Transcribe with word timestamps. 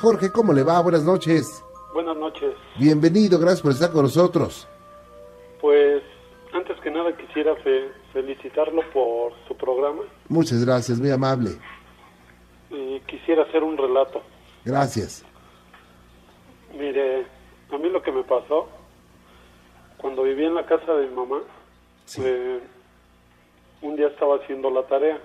Jorge, 0.00 0.30
¿cómo 0.30 0.52
le 0.52 0.62
va? 0.62 0.80
Buenas 0.80 1.02
noches. 1.02 1.64
Buenas 1.92 2.16
noches. 2.16 2.54
Bienvenido, 2.78 3.36
gracias 3.36 3.62
por 3.62 3.72
estar 3.72 3.90
con 3.90 4.02
nosotros. 4.02 4.68
Pues 5.60 6.04
antes 6.52 6.78
que 6.82 6.90
nada 6.92 7.16
quisiera 7.16 7.56
fe- 7.56 7.90
felicitarlo 8.12 8.82
por 8.92 9.32
su 9.48 9.56
programa 9.56 10.02
Muchas 10.28 10.64
gracias, 10.64 11.00
muy 11.00 11.10
amable. 11.10 11.50
y 12.70 13.00
quisiera 13.08 13.42
hacer 13.42 13.64
un 13.64 13.76
relato. 13.76 14.22
Gracias. 14.64 15.24
Mire, 16.78 17.26
a 17.72 17.76
mí 17.78 17.88
lo 17.90 18.00
que 18.00 18.12
me 18.12 18.22
pasó 18.22 18.68
cuando 19.96 20.22
vivía 20.22 20.46
en 20.46 20.54
la 20.54 20.64
casa 20.66 20.92
de 20.94 21.08
mi 21.08 21.14
mamá, 21.16 21.40
Sí. 22.04 22.22
eh, 22.24 22.60
un 23.82 23.96
día 23.96 24.06
estaba 24.06 24.36
haciendo 24.36 24.70
la 24.70 24.84
tarea. 24.86 25.18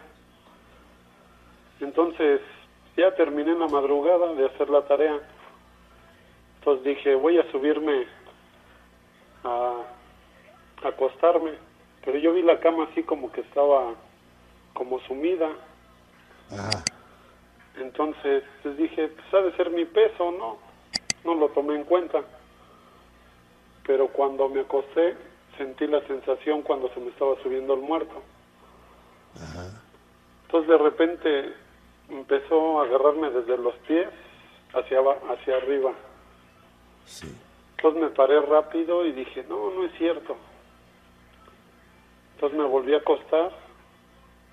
Entonces, 1.80 2.42
ya 2.96 3.16
terminé 3.16 3.52
en 3.52 3.60
la 3.60 3.68
madrugada 3.68 4.34
de 4.34 4.46
hacer 4.46 4.70
la 4.70 4.82
tarea. 4.84 5.20
Entonces 6.60 6.86
dije, 6.86 7.16
voy 7.16 7.40
a 7.40 7.52
subirme 7.52 8.06
a, 9.44 9.82
a 10.84 10.88
acostarme. 10.88 11.52
Pero 12.06 12.18
yo 12.20 12.34
vi 12.34 12.42
la 12.42 12.60
cama 12.60 12.88
así 12.92 13.04
como 13.04 13.32
que 13.32 13.42
estaba 13.42 13.94
como 14.74 15.00
sumida. 15.02 15.50
Ah, 16.52 16.84
Entonces 17.80 18.44
pues 18.62 18.78
dije, 18.78 19.08
pues 19.08 19.34
ha 19.34 19.42
de 19.42 19.56
ser 19.56 19.70
mi 19.72 19.86
peso, 19.86 20.32
¿no? 20.32 20.58
No 21.24 21.36
lo 21.36 21.50
tomé 21.50 21.76
en 21.76 21.86
cuenta. 21.86 22.22
Pero 23.86 24.08
cuando 24.10 24.50
me 24.50 24.62
acosté, 24.62 25.16
sentí 25.58 25.88
la 25.88 26.02
sensación 26.08 26.62
cuando 26.62 26.90
se 26.94 27.00
me 27.00 27.10
estaba 27.10 27.36
subiendo 27.42 27.74
el 27.74 27.82
muerto. 27.82 28.22
Entonces 30.46 30.70
de 30.70 30.78
repente 30.78 31.54
empezó 32.10 32.80
a 32.80 32.86
agarrarme 32.86 33.30
desde 33.30 33.58
los 33.58 33.76
pies 33.88 34.08
hacia, 34.74 35.00
hacia 35.30 35.58
arriba. 35.58 35.94
sí. 37.06 37.36
Entonces 37.84 38.02
me 38.02 38.10
paré 38.12 38.40
rápido 38.40 39.06
y 39.06 39.12
dije, 39.12 39.46
no, 39.50 39.70
no 39.72 39.84
es 39.84 39.92
cierto. 39.98 40.38
Entonces 42.36 42.58
me 42.58 42.64
volví 42.64 42.94
a 42.94 43.00
acostar 43.00 43.52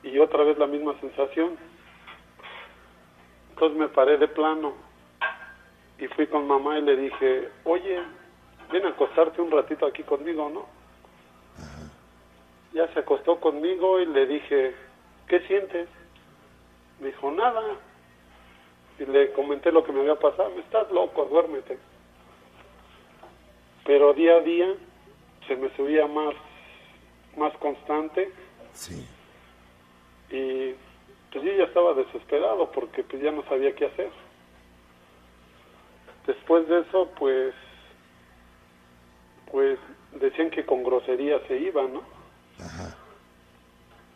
y 0.03 0.19
otra 0.19 0.43
vez 0.43 0.59
la 0.59 0.67
misma 0.67 0.98
sensación. 0.98 1.56
Entonces 3.51 3.78
me 3.78 3.87
paré 3.87 4.19
de 4.19 4.27
plano 4.27 4.75
y 5.97 6.09
fui 6.09 6.27
con 6.27 6.48
mamá 6.48 6.78
y 6.78 6.83
le 6.83 6.97
dije, 6.97 7.51
oye, 7.62 8.01
ven 8.73 8.87
a 8.87 8.89
acostarte 8.89 9.41
un 9.41 9.53
ratito 9.53 9.87
aquí 9.87 10.03
conmigo, 10.03 10.51
¿no? 10.53 10.67
Ya 12.73 12.93
se 12.95 12.98
acostó 12.98 13.39
conmigo 13.39 14.01
y 14.01 14.06
le 14.06 14.27
dije, 14.27 14.75
¿qué 15.28 15.39
sientes? 15.47 15.89
Me 17.01 17.09
dijo, 17.09 17.31
nada. 17.31 17.62
Y 18.98 19.06
le 19.06 19.33
comenté 19.33 19.73
lo 19.73 19.83
que 19.83 19.93
me 19.93 20.01
había 20.01 20.17
pasado, 20.17 20.53
estás 20.59 20.91
loco, 20.93 21.25
duérmete 21.27 21.79
pero 23.84 24.12
día 24.12 24.37
a 24.37 24.41
día 24.41 24.75
se 25.48 25.56
me 25.56 25.69
subía 25.75 26.06
más 26.06 26.34
más 27.37 27.53
constante 27.56 28.31
Sí. 28.73 29.05
y 30.31 30.75
pues 31.33 31.45
yo 31.45 31.53
ya 31.55 31.65
estaba 31.65 31.95
desesperado 31.95 32.71
porque 32.73 33.03
pues 33.03 33.23
ya 33.23 33.33
no 33.33 33.43
sabía 33.48 33.75
qué 33.75 33.87
hacer. 33.87 34.11
Después 36.27 36.69
de 36.69 36.81
eso 36.81 37.11
pues 37.19 37.55
pues 39.51 39.78
decían 40.12 40.51
que 40.51 40.65
con 40.65 40.84
groserías 40.84 41.41
se 41.48 41.56
iba, 41.59 41.83
¿no? 41.83 42.03
Ajá. 42.61 42.97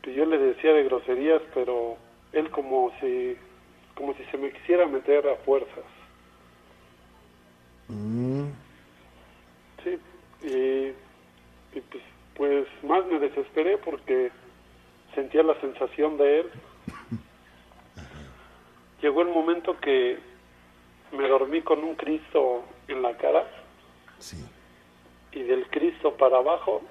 Que 0.03 0.15
yo 0.15 0.25
le 0.27 0.39
decía 0.39 0.73
de 0.73 0.85
groserías, 0.85 1.43
pero 1.53 1.97
él 2.35 2.51
como 2.51 2.93
si 3.01 3.37
como 3.95 4.13
si 4.15 4.25
se 4.25 4.39
me 4.39 4.51
quisiera 4.51 4.87
meter 4.87 5.29
a 5.29 5.37
fuerzas. 5.45 5.85
Mm, 7.89 8.49
Sí, 9.85 9.99
y, 10.43 10.89
y 11.77 11.81
pues, 11.91 12.03
pues 12.37 12.67
más 12.83 13.05
me 13.07 13.19
desesperé 13.19 13.77
porque 13.79 14.31
sentía 15.15 15.43
la 15.43 15.59
sensación 15.61 16.17
de 16.17 16.41
él. 16.41 16.51
Llegó 19.03 19.23
el 19.23 19.29
momento 19.29 19.79
que 19.81 20.19
me 21.13 21.29
dormí 21.29 21.61
con 21.63 21.85
un 21.85 21.95
Cristo 21.95 22.65
en 22.89 23.03
la 23.03 23.17
cara 23.17 23.47
sí. 24.19 24.45
y 25.33 25.43
del 25.43 25.69
Cristo 25.69 26.17
para 26.17 26.39
abajo 26.39 26.83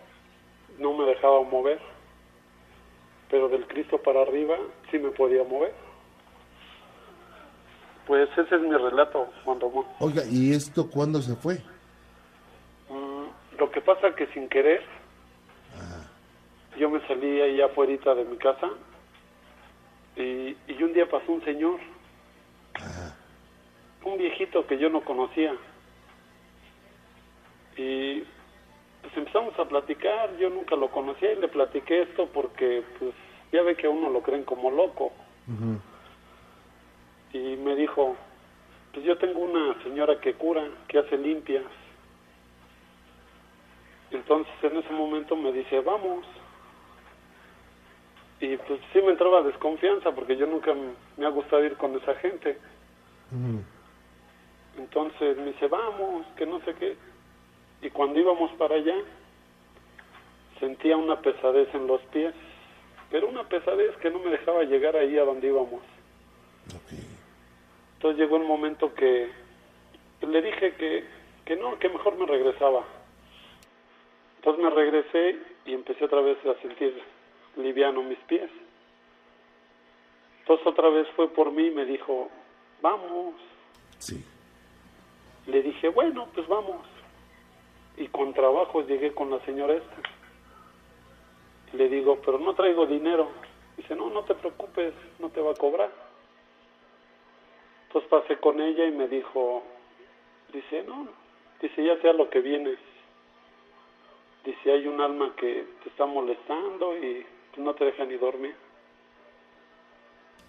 no 0.78 0.94
me 0.94 1.06
dejaba 1.06 1.42
mover, 1.44 1.80
pero 3.34 3.50
del 3.50 3.66
Cristo 3.66 3.98
para 3.98 4.22
arriba 4.22 4.56
sí 4.92 5.00
me 5.00 5.10
podía 5.10 5.44
mover. 5.44 5.74
Pues 8.06 8.30
ese 8.38 8.58
es 8.58 8.62
mi 8.62 8.70
relato, 8.70 9.28
Juan 9.44 9.60
Ramón. 9.60 9.88
Oiga, 10.02 10.22
¿y 10.30 10.54
esto 10.54 10.88
cuándo 10.88 11.20
se 11.20 11.36
fue? 11.36 11.56
Mm, 12.90 13.58
Lo 13.58 13.72
que 13.72 13.82
pasa 13.82 14.14
que 14.14 14.28
sin 14.28 14.48
querer, 14.50 14.84
yo 16.78 16.92
me 16.92 17.00
salí 17.08 17.42
ahí 17.42 17.60
afuera 17.60 18.14
de 18.14 18.24
mi 18.24 18.38
casa 18.38 18.70
y, 20.16 20.56
y 20.68 20.84
un 20.84 20.94
día 20.94 21.10
pasó 21.10 21.32
un 21.32 21.44
señor, 21.44 21.80
un 24.04 24.18
viejito 24.20 24.68
que 24.68 24.78
yo 24.78 24.92
no 24.92 25.04
conocía. 25.04 25.56
Y 27.78 28.22
pues 29.02 29.18
empezamos 29.18 29.58
a 29.58 29.66
platicar, 29.68 30.38
yo 30.38 30.52
nunca 30.52 30.76
lo 30.76 30.92
conocía 30.92 31.32
y 31.34 31.38
le 31.38 31.48
platiqué 31.48 32.04
esto 32.04 32.30
porque 32.32 32.84
pues 33.00 33.14
ya 33.53 33.62
ve 33.62 33.75
que 33.75 33.88
a 33.88 33.91
uno 33.91 34.09
lo 34.09 34.22
creen 34.22 34.44
como 34.44 34.72
loco. 34.72 35.14
Y 37.31 37.56
me 37.58 37.75
dijo, 37.75 38.16
pues 38.91 39.06
yo 39.06 39.18
tengo 39.18 39.40
una 39.40 39.81
señora 39.84 40.19
que 40.19 40.34
cura, 40.34 40.68
que 40.88 41.00
hace 41.00 41.18
limpias. 41.18 41.63
Entonces 44.12 44.53
en 44.63 44.78
ese 44.78 44.92
momento 44.92 45.36
me 45.36 45.52
dice, 45.52 45.80
vamos. 45.81 46.25
Y 48.40 48.58
pues 48.58 48.80
sí 48.92 49.02
me 49.02 49.12
entraba 49.12 49.44
desconfianza 49.44 50.12
porque 50.12 50.36
yo 50.36 50.47
nunca 50.47 50.74
me 51.18 51.25
ha 51.25 51.30
gustado 51.30 51.63
ir 51.63 51.78
con 51.78 51.96
esa 51.96 52.16
gente. 52.16 52.58
Entonces 54.78 55.38
me 55.38 55.46
dice, 55.46 55.68
vamos, 55.68 56.25
que 56.36 56.46
no 56.46 56.59
sé 56.62 56.74
qué. 56.74 56.97
Y 57.81 57.90
cuando 57.92 58.19
íbamos 58.19 58.52
para 58.53 58.75
allá, 58.75 58.96
sentía 60.59 60.97
una 60.97 61.19
pesadez 61.22 61.74
en 61.74 61.88
los 61.88 62.02
pies. 62.13 62.34
Pero 63.13 63.28
una 63.28 63.47
pesadez 63.47 63.96
que 63.97 64.09
no 64.09 64.18
me 64.18 64.31
dejaba 64.31 64.63
llegar 64.63 64.97
ahí 64.97 65.19
a 65.19 65.24
donde 65.24 65.46
íbamos. 65.46 65.84
Entonces 67.94 68.19
llegó 68.19 68.38
un 68.38 68.47
momento 68.47 68.91
que 68.96 69.29
le 70.22 70.41
dije 70.41 70.74
que, 70.74 71.03
que 71.46 71.56
no, 71.56 71.78
que 71.78 71.90
mejor 71.90 72.18
me 72.18 72.25
regresaba. 72.25 72.84
Entonces 74.38 74.63
me 74.63 74.72
regresé 74.72 75.38
y 75.63 75.75
empecé 75.75 76.03
otra 76.03 76.22
vez 76.22 76.40
a 76.44 76.59
sentir 76.63 77.03
liviano 77.56 78.01
mis 78.01 78.18
pies. 78.22 78.50
Entonces 80.40 80.66
otra 80.66 80.90
vez 80.90 81.07
fue 81.16 81.30
por 81.30 81.51
mí 81.51 81.68
y 81.68 81.72
me 81.72 81.85
dijo, 81.85 82.31
vamos. 82.81 83.35
Sí. 84.00 84.25
Le 85.45 85.62
dije, 85.62 85.90
bueno, 85.90 86.30
pues 86.34 86.47
vamos. 86.47 86.84
Y 87.95 88.07
con 88.07 88.34
trabajo 88.34 88.81
llegué 88.81 89.13
con 89.13 89.30
la 89.30 89.40
señora 89.45 89.75
esta. 89.75 90.12
Le 91.74 91.90
digo, 91.90 92.20
pero 92.24 92.40
no 92.40 92.54
traigo 92.54 92.86
dinero. 92.86 93.30
Dice, 93.78 93.96
no, 93.96 94.10
no 94.10 94.24
te 94.24 94.36
preocupes, 94.36 94.94
no 95.20 95.30
te 95.30 95.42
va 95.42 95.52
a 95.52 95.56
cobrar. 95.56 95.92
Entonces 97.88 98.10
pasé 98.10 98.38
con 98.38 98.60
ella 98.62 98.86
y 98.86 98.92
me 98.92 99.08
dijo, 99.08 99.64
dice, 100.52 100.84
no, 100.84 101.08
dice, 101.62 101.84
ya 101.84 102.00
sea 102.02 102.14
lo 102.14 102.30
que 102.30 102.40
vienes. 102.42 102.80
Dice, 104.46 104.72
hay 104.72 104.88
un 104.88 105.00
alma 105.00 105.34
que 105.36 105.66
te 105.84 105.90
está 105.90 106.06
molestando 106.06 106.98
y 106.98 107.26
no 107.58 107.74
te 107.74 107.86
deja 107.86 108.06
ni 108.06 108.18
dormir. 108.18 108.56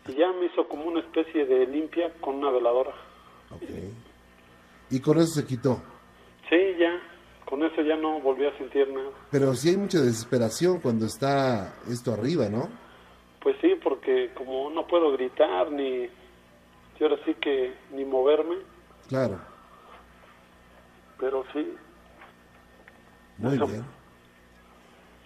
Y 0.09 0.15
ya 0.15 0.33
me 0.33 0.47
hizo 0.47 0.69
como 0.69 0.85
una 0.85 1.01
especie 1.01 1.47
de 1.47 1.67
limpia 1.67 2.13
con 2.21 2.37
una 2.37 2.51
veladora. 2.51 2.93
Ok. 3.51 3.63
Y 4.91 5.01
con 5.01 5.17
eso 5.19 5.41
se 5.41 5.47
quitó. 5.47 5.83
Sí, 6.49 6.77
ya, 6.79 7.01
con 7.55 7.63
eso 7.63 7.83
ya 7.83 7.95
no 7.97 8.19
volví 8.21 8.45
a 8.45 8.59
sentir 8.59 8.89
nada. 8.93 9.11
Pero 9.31 9.55
sí 9.55 9.69
hay 9.69 9.77
mucha 9.77 10.01
desesperación 10.01 10.81
cuando 10.81 11.07
está 11.07 11.73
esto 11.89 12.13
arriba, 12.13 12.49
¿no? 12.49 12.69
Pues 13.41 13.55
sí, 13.61 13.77
porque 13.81 14.33
como 14.35 14.71
no 14.71 14.85
puedo 14.89 15.13
gritar 15.13 15.71
ni, 15.71 16.07
y 16.07 17.03
ahora 17.03 17.17
sí 17.25 17.33
que 17.35 17.73
ni 17.93 18.05
moverme, 18.05 18.57
Claro. 19.09 19.39
pero 21.21 21.45
sí, 21.53 21.77
Muy 23.39 23.55
Eso. 23.55 23.67
bien. 23.69 23.85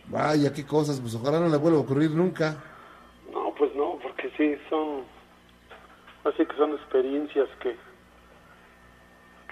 Vaya, 0.09 0.53
qué 0.53 0.67
cosas. 0.67 1.01
Pues 1.01 1.15
ojalá 1.15 1.41
no 1.41 1.49
le 1.49 1.57
vuelva 1.57 1.79
a 1.79 1.83
ocurrir 1.83 2.11
nunca. 2.11 2.63
no, 3.33 3.55
pues 3.57 3.75
no, 3.75 3.99
porque 4.03 4.31
sí, 4.37 4.55
son, 4.69 5.05
así 6.25 6.45
que 6.45 6.57
son 6.59 6.73
experiencias 6.75 7.49
que, 7.63 7.75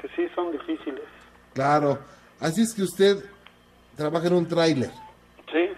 que 0.02 0.08
sí 0.14 0.28
son 0.34 0.52
difíciles. 0.52 1.05
Claro. 1.55 1.99
Así 2.40 2.62
es 2.62 2.74
que 2.74 2.82
usted 2.82 3.16
trabaja 3.96 4.26
en 4.26 4.34
un 4.34 4.46
tráiler. 4.48 4.90
Sí, 5.52 5.68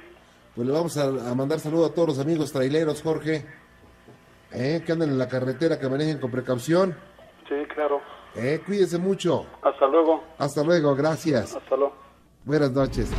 Pues 0.54 0.66
le 0.66 0.72
vamos 0.72 0.96
a, 0.96 1.04
a 1.04 1.34
mandar 1.34 1.60
saludo 1.60 1.86
a 1.86 1.94
todos 1.94 2.08
los 2.08 2.18
amigos 2.18 2.52
traileros, 2.52 3.02
Jorge. 3.02 3.44
¿Eh? 4.52 4.82
Que 4.84 4.92
andan 4.92 5.10
en 5.10 5.18
la 5.18 5.28
carretera, 5.28 5.78
que 5.78 5.88
manejen 5.88 6.18
con 6.18 6.30
precaución. 6.30 6.96
sí, 7.48 7.54
que 7.54 7.68
claro. 7.74 8.00
Eh, 8.34 8.60
cuídese 8.64 8.98
mucho. 8.98 9.46
Hasta 9.62 9.86
luego. 9.86 10.22
Hasta 10.38 10.62
luego, 10.64 10.94
gracias. 10.94 11.54
Hasta 11.54 11.76
luego. 11.76 11.94
Buenas 12.44 12.70
noches. 12.72 13.10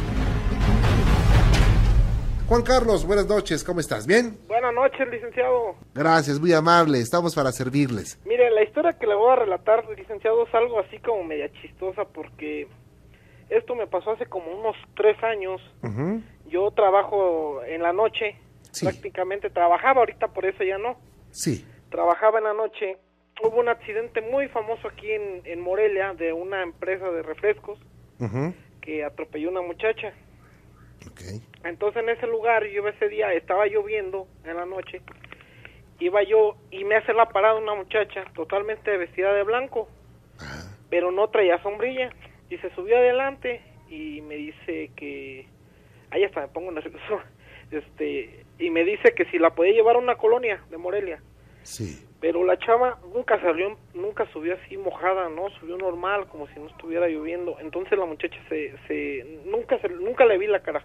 Juan 2.48 2.64
Carlos, 2.64 3.06
buenas 3.06 3.28
noches, 3.28 3.64
¿cómo 3.64 3.80
estás? 3.80 4.08
¿Bien? 4.08 4.40
Buenas 4.48 4.74
noches, 4.74 5.08
licenciado. 5.12 5.76
Gracias, 5.94 6.40
muy 6.40 6.52
amable, 6.52 7.00
estamos 7.00 7.36
para 7.36 7.52
servirles. 7.52 8.18
Mire, 8.26 8.50
la 8.50 8.64
historia 8.64 8.94
que 8.94 9.06
le 9.06 9.14
voy 9.14 9.32
a 9.32 9.36
relatar, 9.36 9.86
licenciado, 9.96 10.48
es 10.48 10.54
algo 10.56 10.80
así 10.80 10.98
como 11.00 11.24
media 11.26 11.52
chistosa 11.62 12.06
porque 12.06 12.68
esto 13.50 13.76
me 13.76 13.88
pasó 13.88 14.12
hace 14.12 14.26
como 14.26 14.52
unos 14.52 14.76
tres 14.96 15.22
años. 15.24 15.62
Yo 16.48 16.72
trabajo 16.72 17.64
en 17.64 17.82
la 17.84 17.94
noche, 17.94 18.36
Sí. 18.72 18.86
prácticamente 18.86 19.50
trabajaba 19.50 20.02
ahorita, 20.02 20.28
por 20.30 20.46
eso 20.46 20.64
ya 20.64 20.78
no. 20.78 20.98
Sí. 21.32 21.66
Trabajaba 21.90 22.38
en 22.40 22.44
la 22.46 22.54
noche. 22.54 22.98
Hubo 23.42 23.60
un 23.60 23.70
accidente 23.70 24.22
muy 24.22 24.48
famoso 24.50 24.88
aquí 24.88 25.12
en, 25.12 25.42
en 25.46 25.62
Morelia 25.62 26.14
de 26.14 26.34
una 26.34 26.62
empresa 26.62 27.10
de 27.10 27.22
refrescos 27.24 27.80
que 28.82 29.04
atropelló 29.04 29.48
a 29.48 29.52
una 29.52 29.62
muchacha. 29.62 30.14
Ok. 31.10 31.22
Entonces 31.64 32.04
en 32.04 32.10
ese 32.10 32.28
lugar, 32.28 32.66
yo 32.68 32.88
ese 32.88 33.08
día 33.08 33.34
estaba 33.34 33.66
lloviendo 33.68 34.28
en 34.44 34.56
la 34.58 34.66
noche, 34.66 35.02
iba 36.00 36.22
yo 36.24 36.56
y 36.72 36.84
me 36.84 36.96
hace 36.96 37.14
la 37.14 37.30
parada 37.30 37.56
una 37.56 37.76
muchacha 37.76 38.26
totalmente 38.36 38.96
vestida 38.98 39.34
de 39.34 39.44
blanco, 39.44 39.88
pero 40.90 41.12
no 41.12 41.30
traía 41.30 41.62
sombrilla. 41.64 42.10
Y 42.50 42.58
se 42.58 42.74
subió 42.76 42.98
adelante 42.98 43.62
y 43.90 44.22
me 44.22 44.36
dice 44.36 44.92
que... 44.96 45.48
Ahí 46.12 46.24
hasta 46.24 46.42
me 46.42 46.48
pongo 46.50 46.72
nervioso. 46.72 47.20
Este, 47.72 48.46
y 48.58 48.72
me 48.72 48.84
dice 48.84 49.14
que 49.14 49.26
si 49.26 49.38
la 49.38 49.52
podía 49.52 49.74
llevar 49.74 49.96
a 49.96 50.00
una 50.00 50.16
colonia 50.16 50.60
de 50.72 50.78
Morelia. 50.80 51.22
Sí. 51.62 52.04
Pero 52.20 52.44
la 52.44 52.58
chava 52.58 52.98
nunca 53.14 53.40
salió, 53.42 53.78
nunca 53.94 54.26
subió 54.34 54.56
así 54.56 54.76
mojada, 54.76 55.30
¿no? 55.30 55.52
Subió 55.60 55.78
normal, 55.78 56.26
como 56.30 56.48
si 56.48 56.60
no 56.60 56.66
estuviera 56.68 57.08
lloviendo. 57.08 57.58
Entonces 57.60 57.96
la 58.00 58.06
muchacha 58.06 58.38
se, 58.50 58.74
se 58.88 59.24
nunca 59.46 59.78
se, 59.82 59.90
nunca 59.90 60.26
le 60.26 60.40
vi 60.40 60.48
la 60.48 60.62
cara. 60.62 60.84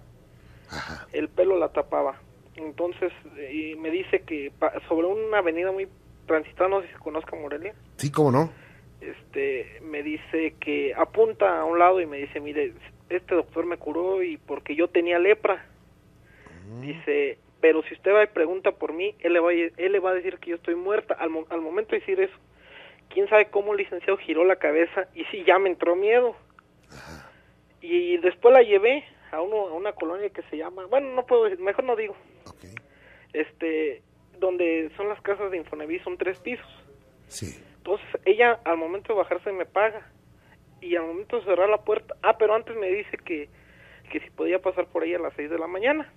Ajá. 0.69 1.07
El 1.15 1.31
pelo 1.31 1.59
la 1.59 1.71
tapaba. 1.71 2.21
Entonces 2.57 3.11
eh, 3.39 3.73
y 3.73 3.77
me 3.77 3.91
dice 3.91 4.21
que 4.21 4.53
pa- 4.59 4.75
sobre 4.87 5.07
una 5.07 5.39
avenida 5.39 5.73
muy 5.73 5.89
transitada, 6.27 6.69
no 6.69 6.83
sé 6.83 6.89
si 6.89 6.93
se 6.93 6.99
conozca 6.99 7.35
Morelia, 7.35 7.75
Sí, 7.97 8.13
¿cómo 8.13 8.31
no? 8.31 8.51
Este, 9.01 9.81
me 9.83 10.03
dice 10.03 10.55
que 10.61 10.95
apunta 10.95 11.61
a 11.61 11.65
un 11.65 11.79
lado 11.79 12.01
y 12.01 12.07
me 12.07 12.19
dice, 12.19 12.41
mire, 12.41 12.73
este 13.11 13.35
doctor 13.35 13.67
me 13.67 13.77
curó 13.77 14.23
y 14.23 14.37
porque 14.39 14.75
yo 14.75 14.89
tenía 14.89 15.19
lepra. 15.19 15.67
Dice, 16.81 17.39
pero 17.61 17.83
si 17.83 17.95
usted 17.95 18.13
va 18.13 18.25
y 18.25 18.29
pregunta 18.29 18.73
por 18.73 18.93
mí, 18.93 19.15
él 19.21 19.35
le 19.35 19.41
va 19.41 19.51
a, 19.51 19.55
él 19.55 19.93
le 19.93 19.99
va 20.01 20.11
a 20.11 20.15
decir 20.15 20.39
que 20.39 20.51
yo 20.51 20.57
estoy 20.57 20.75
muerta. 20.75 21.15
Al, 21.15 21.31
mo- 21.31 21.47
al 21.51 21.61
momento 21.61 21.91
de 21.93 22.01
decir 22.01 22.21
eso, 22.21 22.35
quién 23.11 23.29
sabe 23.29 23.47
cómo 23.51 23.73
el 23.73 23.79
licenciado 23.79 24.17
giró 24.19 24.45
la 24.45 24.57
cabeza 24.57 25.09
y 25.15 25.25
sí, 25.27 25.45
ya 25.47 25.59
me 25.59 25.69
entró 25.69 25.95
miedo. 25.97 26.35
Y 27.81 28.17
después 28.19 28.53
la 28.55 28.63
llevé 28.63 29.05
a, 29.31 29.41
uno, 29.43 29.69
a 29.69 29.73
una 29.75 29.93
colonia 29.93 30.31
que 30.31 30.43
se 30.45 30.57
llama, 30.57 30.87
bueno, 30.87 31.13
no 31.15 31.27
puedo 31.27 31.45
decir, 31.45 31.61
mejor 31.61 31.85
no 31.85 31.97
digo, 31.97 32.17
este, 33.33 34.03
donde 34.39 34.91
son 34.97 35.09
las 35.09 35.21
casas 35.21 35.51
de 35.51 35.59
Infonavit, 35.59 36.03
son 36.03 36.17
tres 36.17 36.39
pisos. 36.39 36.67
Sí. 37.29 37.63
Entonces 37.85 38.07
ella 38.25 38.61
al 38.65 38.79
momento 38.79 39.13
de 39.13 39.19
bajarse 39.19 39.53
me 39.53 39.67
paga 39.67 40.07
y 40.81 40.97
al 40.97 41.03
momento 41.07 41.37
de 41.39 41.45
cerrar 41.45 41.69
la 41.69 41.85
puerta, 41.85 42.15
ah, 42.23 42.39
pero 42.39 42.55
antes 42.55 42.75
me 42.77 42.89
dice 42.89 43.19
que, 43.19 43.51
que 44.11 44.21
si 44.21 44.31
podía 44.31 44.59
pasar 44.63 44.87
por 44.87 45.05
ella 45.05 45.19
a 45.19 45.21
las 45.23 45.35
6 45.35 45.51
de 45.51 45.59
la 45.59 45.67
mañana, 45.67 46.11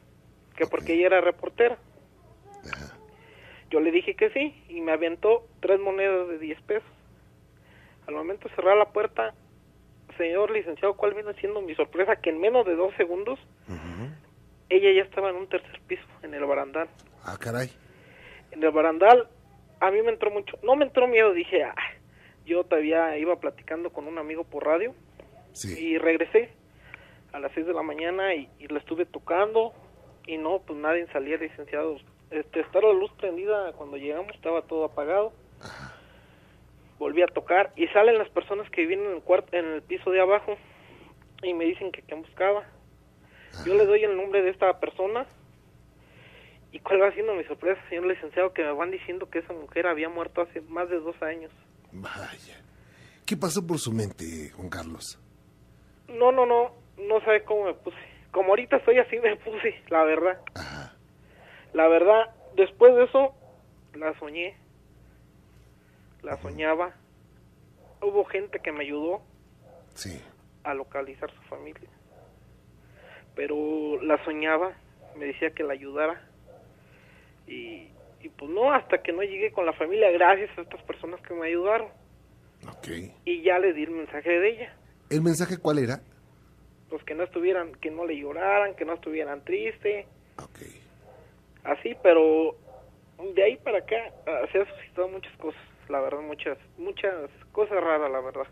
que 0.56 0.66
porque 0.66 0.94
ella 0.94 1.08
era 1.08 1.22
reportera. 1.22 1.78
Ajá. 2.72 2.98
Yo 3.70 3.82
le 3.82 3.92
dije 3.92 4.16
que 4.16 4.30
sí 4.30 4.64
y 4.70 4.80
me 4.80 4.94
aventó 4.94 5.46
tres 5.60 5.78
monedas 5.82 6.30
de 6.30 6.40
10 6.40 6.62
pesos. 6.62 6.90
Al 8.08 8.16
momento 8.16 8.48
de 8.48 8.56
cerrar 8.56 8.78
la 8.78 8.94
puerta, 8.94 9.34
señor 10.18 10.52
licenciado, 10.52 10.94
¿cuál 10.96 11.16
viene 11.16 11.34
siendo 11.34 11.62
mi 11.62 11.76
sorpresa? 11.76 12.16
Que 12.16 12.30
en 12.30 12.40
menos 12.40 12.66
de 12.66 12.76
dos 12.76 12.94
segundos 12.96 13.40
Ujú. 13.68 14.10
ella 14.70 14.94
ya 14.94 15.02
estaba 15.02 15.32
en 15.32 15.36
un 15.36 15.50
tercer 15.50 15.82
piso, 15.86 16.06
en 16.24 16.34
el 16.34 16.46
barandal. 16.46 16.88
Ah, 17.26 17.36
caray. 17.38 17.70
en 18.52 18.64
el 18.64 18.72
barandal 18.72 19.28
a 19.80 19.92
mí 19.92 20.02
me 20.02 20.10
entró 20.12 20.32
mucho, 20.32 20.58
no 20.64 20.76
me 20.76 20.86
entró 20.86 21.08
miedo, 21.08 21.34
dije, 21.34 21.64
ah, 21.64 21.76
yo 22.46 22.64
todavía 22.64 23.18
iba 23.18 23.40
platicando 23.40 23.92
con 23.92 24.08
un 24.08 24.18
amigo 24.18 24.44
por 24.44 24.66
radio 24.66 24.94
Sí. 25.52 25.78
y 25.80 25.98
regresé 25.98 26.50
a 27.34 27.40
las 27.40 27.52
6 27.54 27.66
de 27.68 27.74
la 27.74 27.82
mañana 27.84 28.36
y, 28.36 28.50
y 28.60 28.68
la 28.68 28.80
estuve 28.80 29.06
tocando 29.06 29.74
y 30.26 30.38
no, 30.38 30.60
pues 30.60 30.78
nadie 30.80 31.08
salía 31.08 31.38
licenciado. 31.38 31.98
Este, 32.30 32.60
estar 32.60 32.84
la 32.84 32.94
luz 32.94 33.12
prendida 33.14 33.72
cuando 33.74 33.98
llegamos 33.98 34.36
estaba 34.36 34.62
todo 34.64 34.86
apagado. 34.86 35.32
Volví 37.00 37.22
a 37.22 37.28
tocar 37.28 37.72
y 37.76 37.88
salen 37.88 38.18
las 38.18 38.30
personas 38.30 38.70
que 38.72 38.82
viven 38.86 39.06
en 39.06 39.16
el 39.16 39.22
cuarto, 39.22 39.56
en 39.56 39.66
el 39.66 39.82
piso 39.84 40.10
de 40.12 40.20
abajo 40.20 40.58
y 41.44 41.54
me 41.54 41.66
dicen 41.66 41.92
que 41.92 42.02
quién 42.02 42.22
buscaba. 42.22 42.64
Yo 43.66 43.76
le 43.76 43.86
doy 43.86 44.04
el 44.04 44.18
nombre 44.18 44.42
de 44.42 44.50
esta 44.50 44.80
persona 44.80 45.26
y 46.78 46.80
cuál 46.82 47.02
va 47.02 47.12
siendo 47.12 47.34
mi 47.34 47.44
sorpresa, 47.46 47.82
señor 47.90 48.06
licenciado, 48.06 48.54
que 48.54 48.62
me 48.64 48.72
van 48.72 48.92
diciendo 48.92 49.28
que 49.32 49.40
esa 49.40 49.52
mujer 49.52 49.88
había 49.88 50.10
muerto 50.10 50.42
hace 50.42 50.62
más 50.62 50.88
de 50.90 51.00
dos 51.00 51.20
años. 51.24 51.52
Vaya. 51.92 52.62
¿Qué 53.26 53.36
pasó 53.36 53.66
por 53.66 53.80
su 53.80 53.92
mente, 53.92 54.52
Juan 54.52 54.70
Carlos? 54.70 55.20
No, 56.08 56.32
no, 56.32 56.46
no, 56.46 56.72
no 56.98 57.20
sabe 57.22 57.44
cómo 57.44 57.66
me 57.66 57.74
puse. 57.74 57.98
Como 58.32 58.50
ahorita 58.50 58.78
estoy 58.78 59.00
así 59.00 59.18
me 59.18 59.36
puse, 59.38 59.82
la 59.90 60.04
verdad. 60.04 60.40
Ajá. 60.54 60.94
La 61.74 61.88
verdad, 61.88 62.36
después 62.56 62.94
de 62.96 63.06
eso, 63.06 63.34
la 63.96 64.14
soñé. 64.20 64.56
La 66.22 66.38
soñaba. 66.38 66.94
Hubo 68.02 68.24
gente 68.26 68.60
que 68.60 68.72
me 68.72 68.84
ayudó 68.84 69.22
Sí. 69.96 70.22
a 70.64 70.76
localizar 70.76 71.32
su 71.34 71.42
familia. 71.44 71.90
Pero 73.36 74.00
la 74.04 74.24
soñaba, 74.24 74.74
me 75.18 75.26
decía 75.26 75.52
que 75.52 75.64
la 75.64 75.74
ayudara. 75.74 76.27
Y, 77.48 77.90
y 78.22 78.30
pues 78.38 78.52
no, 78.52 78.74
hasta 78.74 79.02
que 79.02 79.14
no 79.14 79.22
llegué 79.24 79.52
con 79.52 79.66
la 79.66 79.74
familia, 79.74 80.12
gracias 80.12 80.50
a 80.58 80.62
estas 80.62 80.82
personas 80.84 81.22
que 81.22 81.34
me 81.34 81.48
ayudaron. 81.48 81.88
Ok. 82.68 82.88
Y 83.26 83.42
ya 83.44 83.60
le 83.60 83.74
di 83.74 83.84
el 83.84 83.92
mensaje 83.92 84.30
de 84.30 84.50
ella. 84.50 84.76
¿El 85.10 85.22
mensaje 85.22 85.58
cuál 85.58 85.80
era? 85.80 86.02
Pues 86.90 87.04
que 87.04 87.16
no 87.16 87.24
estuvieran, 87.24 87.74
que 87.76 87.92
no 87.92 88.06
le 88.06 88.18
lloraran, 88.18 88.76
que 88.76 88.86
no 88.86 88.94
estuvieran 88.94 89.44
tristes. 89.44 90.06
Ok. 90.42 90.60
así, 91.64 91.96
pero 92.04 92.56
de 93.36 93.44
ahí 93.44 93.58
para 93.58 93.80
acá 93.80 93.96
ah, 94.28 94.42
se 94.52 94.60
han 94.60 94.68
suscitado 94.68 95.08
muchas 95.10 95.36
cosas, 95.38 95.62
la 95.90 96.00
verdad, 96.02 96.20
muchas, 96.22 96.58
muchas 96.78 97.30
cosas 97.52 97.82
raras, 97.84 98.12
la 98.12 98.22
verdad, 98.22 98.48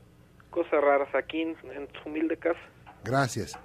cosas 0.50 0.82
raras 0.82 1.14
aquí 1.14 1.42
en, 1.42 1.56
en 1.72 1.88
su 2.02 2.10
humilde 2.10 2.38
casa. 2.38 2.60
Gracias. 3.04 3.58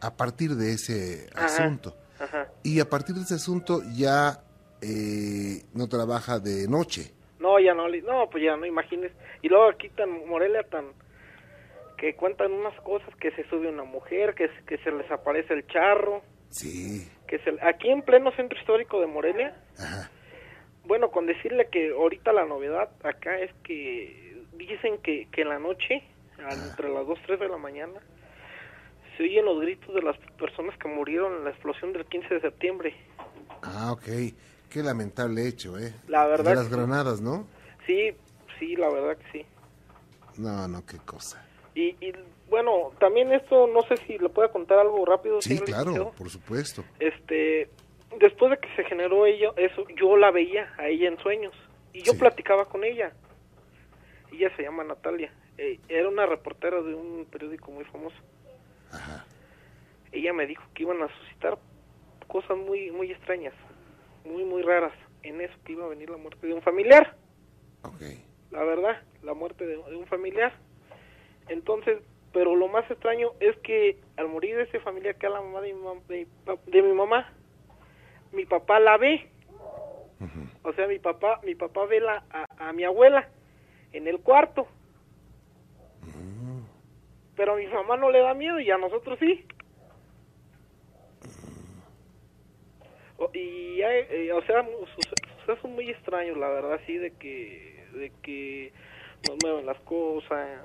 A 0.00 0.16
partir 0.16 0.50
de 0.54 0.72
ese 0.72 1.28
Ajá. 1.34 1.46
asunto. 1.46 1.94
Ajá. 2.20 2.48
Y 2.62 2.80
a 2.80 2.88
partir 2.88 3.14
de 3.16 3.22
ese 3.22 3.34
asunto 3.34 3.82
ya 3.94 4.42
eh, 4.86 5.62
no 5.74 5.88
trabaja 5.88 6.38
de 6.38 6.68
noche. 6.68 7.12
No, 7.40 7.58
ya 7.60 7.74
no, 7.74 7.88
no, 7.88 8.30
pues 8.30 8.42
ya 8.44 8.56
no 8.56 8.64
imagines. 8.66 9.12
Y 9.42 9.48
luego 9.48 9.68
aquí 9.68 9.88
tan 9.90 10.26
Morelia 10.28 10.62
tan 10.62 10.86
que 11.98 12.14
cuentan 12.14 12.52
unas 12.52 12.78
cosas 12.82 13.14
que 13.16 13.30
se 13.32 13.48
sube 13.48 13.68
una 13.68 13.84
mujer, 13.84 14.34
que, 14.34 14.48
se- 14.48 14.64
que 14.66 14.78
se 14.78 14.90
les 14.92 15.10
aparece 15.10 15.54
el 15.54 15.66
charro, 15.66 16.22
Sí. 16.50 17.08
que 17.26 17.38
se 17.40 17.56
aquí 17.62 17.88
en 17.90 18.02
pleno 18.02 18.30
centro 18.32 18.58
histórico 18.58 19.00
de 19.00 19.06
Morelia, 19.06 19.56
Ajá. 19.78 20.10
Bueno, 20.84 21.10
con 21.10 21.26
decirle 21.26 21.66
que 21.72 21.90
ahorita 21.90 22.32
la 22.32 22.44
novedad 22.46 22.88
acá 23.02 23.40
es 23.40 23.50
que 23.64 24.36
dicen 24.56 24.98
que, 25.02 25.26
que 25.32 25.42
en 25.42 25.48
la 25.48 25.58
noche, 25.58 26.02
al- 26.38 26.68
entre 26.70 26.88
las 26.90 27.04
2, 27.06 27.18
3 27.26 27.40
de 27.40 27.48
la 27.48 27.56
mañana, 27.56 27.98
se 29.16 29.24
oyen 29.24 29.46
los 29.46 29.60
gritos 29.60 29.92
de 29.94 30.02
las 30.02 30.16
personas 30.38 30.78
que 30.78 30.86
murieron 30.88 31.38
en 31.38 31.44
la 31.44 31.50
explosión 31.50 31.92
del 31.92 32.04
15 32.04 32.34
de 32.34 32.40
septiembre. 32.40 32.94
Ah, 33.62 33.90
ok. 33.92 34.06
Qué 34.70 34.82
lamentable 34.82 35.46
hecho, 35.46 35.78
¿eh? 35.78 35.94
La 36.08 36.26
verdad 36.26 36.50
De 36.52 36.56
las 36.56 36.68
granadas, 36.68 37.20
¿no? 37.20 37.46
Sí, 37.86 38.12
sí, 38.58 38.76
la 38.76 38.88
verdad 38.90 39.16
que 39.16 39.32
sí. 39.32 39.46
No, 40.38 40.66
no, 40.68 40.84
qué 40.84 40.98
cosa. 40.98 41.42
Y, 41.74 41.96
y 42.04 42.12
bueno, 42.48 42.92
también 42.98 43.32
esto, 43.32 43.66
no 43.66 43.82
sé 43.82 43.96
si 44.06 44.18
le 44.18 44.28
pueda 44.28 44.48
contar 44.50 44.78
algo 44.78 45.04
rápido. 45.04 45.40
Sí, 45.40 45.58
claro, 45.60 46.12
por 46.16 46.30
supuesto. 46.30 46.84
Este, 46.98 47.70
después 48.18 48.50
de 48.50 48.58
que 48.58 48.68
se 48.76 48.84
generó 48.84 49.24
ello, 49.26 49.54
eso, 49.56 49.86
yo 49.96 50.16
la 50.16 50.30
veía 50.30 50.72
a 50.78 50.88
ella 50.88 51.08
en 51.08 51.18
sueños 51.18 51.54
y 51.92 52.02
yo 52.02 52.12
Sí. 52.12 52.18
platicaba 52.18 52.64
con 52.66 52.84
ella. 52.84 53.12
Ella 54.32 54.54
se 54.56 54.62
llama 54.62 54.84
Natalia. 54.84 55.32
Eh, 55.58 55.80
era 55.88 56.08
una 56.08 56.26
reportera 56.26 56.82
de 56.82 56.94
un 56.94 57.26
periódico 57.30 57.70
muy 57.70 57.84
famoso. 57.84 58.16
Ajá. 58.92 59.24
Ella 60.12 60.32
me 60.32 60.46
dijo 60.46 60.62
que 60.74 60.82
iban 60.82 61.02
a 61.02 61.08
suscitar 61.18 61.58
cosas 62.26 62.56
muy 62.56 62.90
muy 62.90 63.10
extrañas, 63.12 63.54
muy 64.26 64.44
muy 64.44 64.62
raras. 64.62 64.92
En 65.22 65.40
eso 65.40 65.54
que 65.64 65.72
iba 65.72 65.84
a 65.84 65.88
venir 65.88 66.10
la 66.10 66.16
muerte 66.18 66.46
de 66.46 66.54
un 66.54 66.62
familiar. 66.62 67.16
La 68.50 68.62
verdad, 68.64 69.02
la 69.22 69.34
muerte 69.34 69.66
de, 69.66 69.76
de 69.76 69.96
un 69.96 70.06
familiar. 70.06 70.52
Entonces, 71.48 71.98
pero 72.32 72.54
lo 72.54 72.68
más 72.68 72.88
extraño 72.90 73.30
es 73.40 73.56
que 73.58 73.98
al 74.16 74.28
morir 74.28 74.58
ese 74.60 74.78
familiar 74.80 75.16
que 75.16 75.26
es 75.26 75.32
la 75.32 75.40
mamá 75.40 75.60
de 75.60 75.72
mi, 75.72 75.80
mam- 75.80 76.02
de 76.06 76.26
de 76.66 76.82
mi 76.82 76.92
mamá, 76.92 77.32
mi 78.32 78.44
papá 78.46 78.78
la 78.80 78.96
ve. 78.98 79.28
O 80.62 80.72
sea, 80.72 80.86
mi 80.88 80.98
papá, 80.98 81.40
mi 81.44 81.54
papá 81.54 81.86
ve 81.86 82.00
la, 82.00 82.24
a, 82.30 82.68
a 82.68 82.72
mi 82.72 82.84
abuela 82.84 83.28
en 83.92 84.06
el 84.08 84.20
cuarto. 84.20 84.66
Pero 87.36 87.52
a 87.52 87.56
mi 87.56 87.66
mamá 87.66 87.96
no 87.96 88.10
le 88.10 88.20
da 88.20 88.34
miedo 88.34 88.58
y 88.60 88.70
a 88.70 88.78
nosotros 88.78 89.18
sí. 89.20 89.44
O- 92.80 93.05
Y, 93.32 93.82
hay- 93.82 94.06
eh, 94.10 94.32
o 94.32 94.42
sea, 94.42 94.66
sucesos 95.40 95.70
muy 95.70 95.88
extraños, 95.90 96.36
la 96.36 96.48
verdad, 96.48 96.80
sí, 96.86 96.96
de 96.98 97.12
que, 97.12 97.84
de 97.94 98.12
que 98.22 98.72
nos 99.28 99.36
mueven 99.42 99.66
las 99.66 99.80
cosas. 99.80 100.60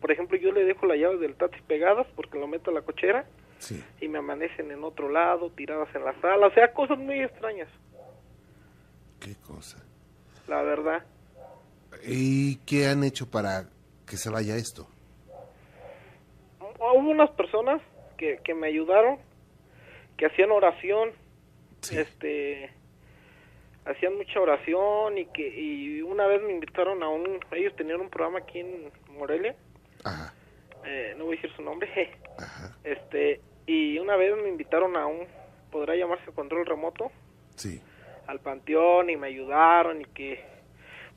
Por 0.00 0.10
ejemplo, 0.10 0.36
yo 0.38 0.52
le 0.52 0.64
dejo 0.64 0.86
las 0.86 0.98
llaves 0.98 1.20
del 1.20 1.34
taxi 1.36 1.60
pegadas 1.62 2.06
porque 2.16 2.38
lo 2.38 2.46
meto 2.46 2.70
a 2.70 2.74
la 2.74 2.82
cochera 2.82 3.24
Sí. 3.58 3.82
y 4.00 4.08
me 4.08 4.18
amanecen 4.18 4.70
en 4.70 4.82
otro 4.84 5.08
lado, 5.10 5.50
tiradas 5.50 5.94
en 5.94 6.04
la 6.04 6.18
sala. 6.20 6.46
O 6.46 6.52
sea, 6.54 6.72
cosas 6.72 6.98
muy 6.98 7.20
extrañas, 7.20 7.68
Qué 9.20 9.34
cosa. 9.46 9.84
la 10.48 10.62
verdad. 10.62 11.04
¿Y 12.06 12.56
qué 12.66 12.86
han 12.86 13.04
hecho 13.04 13.30
para 13.30 13.64
que 14.06 14.16
se 14.16 14.30
vaya 14.30 14.56
esto? 14.56 14.86
Hubo 16.78 17.10
unas 17.10 17.30
personas 17.30 17.80
que, 18.16 18.38
que 18.42 18.54
me 18.54 18.68
ayudaron, 18.68 19.18
que 20.16 20.26
hacían 20.26 20.50
oración, 20.50 21.10
Sí. 21.82 21.98
este, 21.98 22.70
hacían 23.84 24.16
mucha 24.16 24.40
oración 24.40 25.18
y 25.18 25.26
que 25.26 25.48
y 25.48 26.02
una 26.02 26.26
vez 26.26 26.42
me 26.42 26.52
invitaron 26.52 27.02
a 27.02 27.08
un, 27.08 27.40
ellos 27.52 27.74
tenían 27.76 28.00
un 28.00 28.10
programa 28.10 28.40
aquí 28.40 28.60
en 28.60 28.90
Morelia, 29.16 29.54
Ajá, 30.04 30.34
eh, 30.84 31.14
no 31.18 31.24
voy 31.24 31.34
a 31.36 31.40
decir 31.40 31.54
su 31.56 31.62
nombre, 31.62 31.88
ajá. 32.38 32.76
este, 32.84 33.40
y 33.66 33.98
una 33.98 34.16
vez 34.16 34.34
me 34.36 34.48
invitaron 34.48 34.96
a 34.96 35.06
un, 35.06 35.26
podrá 35.70 35.94
llamarse 35.96 36.30
control 36.32 36.66
remoto, 36.66 37.10
Sí. 37.56 37.80
al 38.26 38.40
panteón 38.40 39.10
y 39.10 39.16
me 39.16 39.26
ayudaron 39.28 40.00
y 40.00 40.04
que 40.06 40.42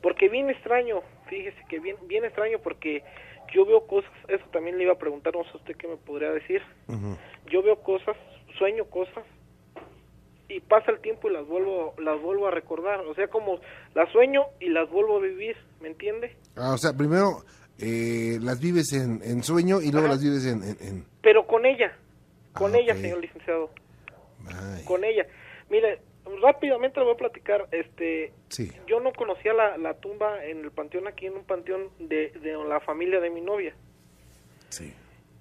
porque 0.02 0.28
bien 0.28 0.50
extraño 0.50 1.00
fíjese 1.28 1.56
que 1.68 1.78
bien 1.78 1.96
bien 2.06 2.24
extraño 2.24 2.58
porque 2.58 3.02
yo 3.54 3.64
veo 3.64 3.86
cosas 3.86 4.10
eso 4.28 4.44
también 4.52 4.76
le 4.76 4.84
iba 4.84 4.92
a 4.92 4.98
preguntar 4.98 5.34
no 5.34 5.44
sé 5.44 5.56
usted 5.56 5.76
qué 5.76 5.88
me 5.88 5.96
podría 5.96 6.30
decir 6.32 6.60
yo 7.50 7.62
veo 7.62 7.82
cosas 7.82 8.16
sueño 8.58 8.84
cosas 8.86 9.24
y 10.48 10.60
pasa 10.60 10.90
el 10.90 11.00
tiempo 11.00 11.28
y 11.28 11.32
las 11.32 11.46
vuelvo 11.46 11.94
las 11.98 12.20
vuelvo 12.20 12.46
a 12.46 12.50
recordar. 12.50 13.00
O 13.00 13.14
sea 13.14 13.28
como 13.28 13.58
las 13.94 14.10
sueño 14.12 14.44
y 14.60 14.68
las 14.68 14.88
vuelvo 14.90 15.18
a 15.18 15.20
vivir 15.20 15.56
me 15.80 15.88
entiende 15.88 16.36
Ah, 16.56 16.72
o 16.74 16.78
sea, 16.78 16.92
primero 16.92 17.44
eh, 17.78 18.38
las 18.40 18.60
vives 18.60 18.92
en, 18.92 19.20
en 19.24 19.42
sueño 19.42 19.80
y 19.80 19.90
luego 19.90 20.06
Ajá. 20.06 20.14
las 20.16 20.22
vives 20.22 20.46
en... 20.46 20.62
en, 20.62 20.76
en- 20.80 21.04
pero 21.22 21.46
con 21.46 21.64
ella 21.66 21.96
con 22.52 22.74
Ah, 22.74 22.78
ella 22.78 22.94
señor 22.94 23.20
licenciado. 23.20 23.70
Ay, 24.46 24.84
con 24.84 25.02
ella. 25.04 25.26
Mire 25.70 26.00
rápidamente 26.42 27.00
le 27.00 27.04
voy 27.06 27.14
a 27.14 27.18
platicar 27.18 27.66
este 27.72 28.32
Sí, 28.48 28.70
yo 28.86 29.00
no 29.00 29.12
conocía 29.12 29.52
la, 29.52 29.76
la 29.78 29.94
tumba 29.94 30.44
en 30.44 30.60
el 30.64 30.70
panteón 30.70 31.06
aquí 31.08 31.26
en 31.26 31.34
un 31.36 31.44
panteón 31.44 31.88
de, 31.98 32.30
de 32.30 32.52
la 32.68 32.80
familia 32.80 33.20
de 33.20 33.30
mi 33.30 33.40
novia. 33.40 33.74
Sí. 34.68 34.92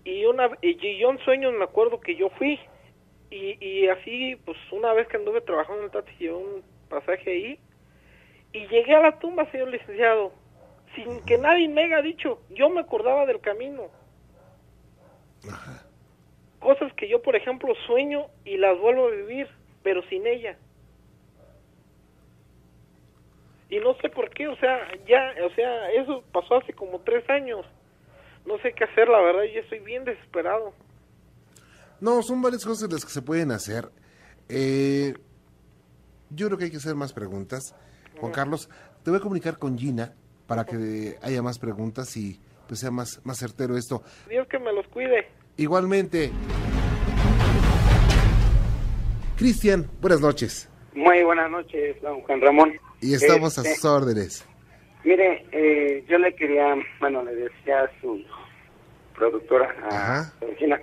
y 0.05 0.25
una 0.25 0.49
y 0.61 0.75
yo 0.99 1.09
en 1.11 1.17
sueños 1.19 1.53
me 1.57 1.63
acuerdo 1.63 1.99
que 1.99 2.15
yo 2.15 2.29
fui 2.37 2.59
y, 3.33 3.57
y 3.59 3.87
así 3.87 4.35
pues 4.45 4.57
una 4.71 4.93
vez 4.93 5.07
que 5.07 5.17
anduve 5.17 5.41
trabajando 5.41 5.79
en 5.79 5.85
el 5.85 5.91
taxi 5.91 6.15
llevé 6.19 6.35
un 6.35 6.63
pasaje 6.87 7.31
ahí 7.31 7.59
y 8.51 8.67
llegué 8.67 8.95
a 8.95 9.01
la 9.01 9.19
tumba 9.19 9.49
señor 9.51 9.69
licenciado 9.69 10.31
sin 10.95 11.25
que 11.25 11.39
nadie 11.39 11.67
me 11.67 11.85
haya 11.85 12.03
dicho. 12.03 12.39
Yo 12.49 12.69
me 12.69 12.81
acordaba 12.81 13.25
del 13.25 13.39
camino. 13.39 13.87
Ajá. 15.51 15.83
cosas 16.59 16.93
que 16.93 17.09
yo 17.09 17.21
por 17.21 17.35
ejemplo 17.35 17.75
sueño 17.85 18.27
y 18.45 18.55
las 18.55 18.79
vuelvo 18.79 19.07
a 19.07 19.11
vivir 19.11 19.49
pero 19.81 20.01
sin 20.03 20.25
ella. 20.25 20.57
Y 23.69 23.79
no 23.79 23.95
sé 23.95 24.09
por 24.09 24.29
qué 24.29 24.47
o 24.47 24.55
sea 24.57 24.87
ya 25.05 25.33
o 25.43 25.49
sea 25.55 25.91
eso 25.91 26.23
pasó 26.31 26.57
hace 26.57 26.73
como 26.73 26.99
tres 26.99 27.27
años. 27.29 27.65
No 28.45 28.57
sé 28.59 28.73
qué 28.73 28.83
hacer 28.83 29.09
la 29.09 29.19
verdad 29.19 29.43
yo 29.43 29.59
estoy 29.61 29.79
bien 29.79 30.05
desesperado 30.05 30.73
No, 32.03 32.21
son 32.21 32.41
varias 32.41 32.65
cosas 32.65 32.91
las 32.91 33.05
que 33.05 33.11
se 33.11 33.21
pueden 33.21 33.49
hacer. 33.51 33.89
Eh, 34.49 35.13
yo 36.31 36.47
creo 36.47 36.57
que 36.57 36.65
hay 36.65 36.69
que 36.71 36.75
hacer 36.75 36.95
más 36.95 37.13
preguntas. 37.13 37.73
Juan 38.19 38.33
Carlos, 38.33 38.69
te 39.03 39.09
voy 39.09 39.19
a 39.19 39.21
comunicar 39.23 39.57
con 39.57 39.77
Gina 39.77 40.13
para 40.45 40.65
que 40.65 41.15
haya 41.21 41.41
más 41.41 41.59
preguntas 41.59 42.17
y 42.17 42.41
pues 42.67 42.81
sea 42.81 42.91
más, 42.91 43.21
más 43.23 43.37
certero 43.39 43.77
esto. 43.77 44.03
Dios 44.29 44.45
que 44.49 44.59
me 44.59 44.73
los 44.73 44.85
cuide 44.89 45.29
Igualmente. 45.55 46.29
Cristian, 49.37 49.89
buenas 50.01 50.19
noches. 50.19 50.67
Muy 50.93 51.23
buenas 51.23 51.49
noches, 51.49 52.01
don 52.01 52.19
Juan 52.23 52.41
Ramón. 52.41 52.73
Y 52.99 53.13
estamos 53.13 53.57
a 53.57 53.61
Este, 53.61 53.75
sus 53.75 53.85
órdenes. 53.85 54.45
Mire, 55.05 55.45
eh, 55.53 56.03
yo 56.09 56.17
le 56.17 56.35
quería, 56.35 56.75
bueno, 56.99 57.23
le 57.23 57.33
decía 57.33 57.79
a 57.83 58.01
su 58.01 58.21
productora, 59.15 59.73
a 59.83 59.87
Ajá. 60.19 60.33
Regina, 60.41 60.81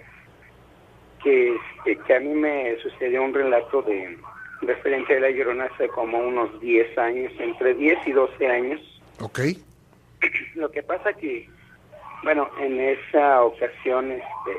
que, 1.22 1.56
que, 1.84 1.96
que 1.98 2.14
a 2.14 2.20
mí 2.20 2.34
me 2.34 2.76
sucedió 2.82 3.22
un 3.22 3.34
relato 3.34 3.82
de 3.82 4.18
referente 4.62 5.16
a 5.16 5.20
la 5.20 5.30
Llorona 5.30 5.64
hace 5.72 5.88
como 5.88 6.18
unos 6.18 6.60
10 6.60 6.98
años, 6.98 7.32
entre 7.38 7.74
10 7.74 7.98
y 8.06 8.12
12 8.12 8.46
años. 8.48 8.80
¿Ok? 9.20 9.40
Lo 10.54 10.70
que 10.70 10.82
pasa 10.82 11.12
que, 11.14 11.48
bueno, 12.22 12.48
en 12.60 12.78
esa 12.80 13.42
ocasión, 13.42 14.12
este, 14.12 14.52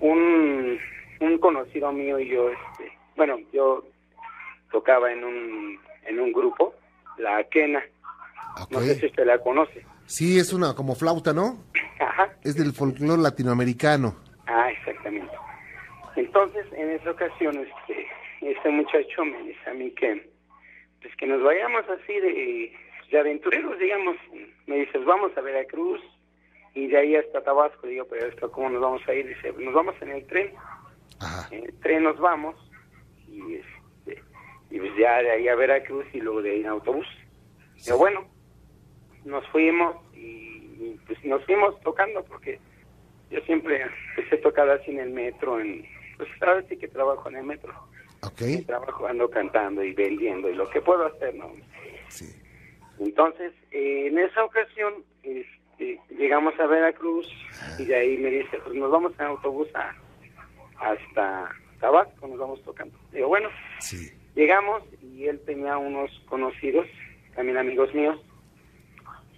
un, 0.00 0.78
un 1.20 1.38
conocido 1.38 1.92
mío 1.92 2.18
y 2.18 2.28
yo, 2.28 2.48
este, 2.50 2.92
bueno, 3.16 3.36
yo 3.52 3.84
tocaba 4.70 5.12
en 5.12 5.24
un, 5.24 5.78
en 6.06 6.20
un 6.20 6.32
grupo, 6.32 6.74
la 7.18 7.38
Aquena, 7.38 7.82
Ok. 8.62 8.70
no 8.72 8.80
sé 8.80 8.94
si 8.96 9.06
usted 9.06 9.26
la 9.26 9.38
conoce. 9.38 9.84
Sí, 10.06 10.38
es 10.38 10.52
una 10.52 10.74
como 10.74 10.94
flauta, 10.94 11.32
¿no? 11.32 11.64
Ajá, 12.00 12.30
Es 12.42 12.56
del 12.56 12.72
folclore 12.72 13.20
latinoamericano. 13.22 14.16
Ah, 14.50 14.70
exactamente. 14.70 15.32
Entonces, 16.16 16.66
en 16.72 16.90
esa 16.90 17.10
ocasión, 17.12 17.56
este, 17.56 18.06
este 18.40 18.68
muchacho 18.70 19.24
me 19.24 19.42
dice 19.44 19.70
a 19.70 19.74
mí 19.74 19.90
que, 19.92 20.28
pues 21.00 21.14
que 21.16 21.26
nos 21.26 21.42
vayamos 21.42 21.88
así 21.88 22.12
de, 22.20 22.72
de 23.10 23.18
aventureros, 23.18 23.78
digamos. 23.78 24.16
Me 24.66 24.76
dice, 24.76 24.92
"Pues 24.92 25.04
vamos 25.04 25.36
a 25.36 25.40
Veracruz 25.40 26.00
y 26.74 26.86
de 26.88 26.98
ahí 26.98 27.16
hasta 27.16 27.42
Tabasco. 27.42 27.86
Digo, 27.86 28.06
pero 28.08 28.26
esto, 28.26 28.50
¿cómo 28.50 28.70
nos 28.70 28.80
vamos 28.80 29.02
a 29.08 29.14
ir? 29.14 29.28
Dice, 29.28 29.52
nos 29.52 29.74
vamos 29.74 29.94
en 30.00 30.10
el 30.10 30.26
tren. 30.26 30.52
Ajá. 31.20 31.48
En 31.54 31.64
el 31.64 31.80
tren 31.80 32.04
nos 32.04 32.18
vamos 32.18 32.56
y, 33.28 33.54
este, 33.54 34.22
y 34.70 34.78
pues 34.78 34.96
ya 34.96 35.22
de 35.22 35.30
ahí 35.30 35.48
a 35.48 35.54
Veracruz 35.54 36.06
y 36.12 36.20
luego 36.20 36.42
de 36.42 36.52
ahí 36.52 36.60
en 36.60 36.66
autobús. 36.66 37.06
Pero 37.84 37.98
bueno, 37.98 38.26
nos 39.24 39.46
fuimos 39.48 39.96
y, 40.14 40.18
y, 40.18 41.00
pues 41.06 41.22
nos 41.24 41.44
fuimos 41.44 41.78
tocando 41.80 42.24
porque 42.24 42.58
yo 43.30 43.40
siempre 43.42 43.86
he 44.30 44.36
tocado 44.38 44.72
así 44.72 44.90
en 44.90 45.00
el 45.00 45.10
metro, 45.10 45.60
en, 45.60 45.86
pues 46.16 46.28
ahora 46.42 46.62
sí 46.68 46.76
que 46.76 46.88
trabajo 46.88 47.28
en 47.28 47.36
el 47.36 47.44
metro. 47.44 47.72
Ok. 48.22 48.42
Trabajo 48.66 49.06
ando 49.06 49.30
cantando 49.30 49.82
y 49.82 49.92
vendiendo 49.94 50.50
y 50.50 50.54
lo 50.54 50.68
que 50.70 50.80
puedo 50.82 51.06
hacer, 51.06 51.34
¿no? 51.34 51.50
Sí. 52.08 52.26
Entonces, 52.98 53.52
eh, 53.70 54.08
en 54.08 54.18
esa 54.18 54.44
ocasión, 54.44 54.92
este, 55.22 55.98
llegamos 56.10 56.58
a 56.60 56.66
Veracruz 56.66 57.26
y 57.78 57.84
de 57.86 57.94
ahí 57.96 58.18
me 58.18 58.30
dice, 58.30 58.58
pues 58.62 58.74
nos 58.74 58.90
vamos 58.90 59.12
en 59.18 59.26
autobús 59.26 59.68
a, 59.74 59.94
hasta 60.78 61.50
Tabasco, 61.80 62.28
nos 62.28 62.38
vamos 62.38 62.62
tocando. 62.62 62.98
Digo, 63.12 63.28
bueno, 63.28 63.48
Sí. 63.78 64.10
llegamos 64.34 64.82
y 65.02 65.26
él 65.26 65.40
tenía 65.46 65.78
unos 65.78 66.10
conocidos, 66.28 66.86
también 67.34 67.56
amigos 67.56 67.94
míos, 67.94 68.20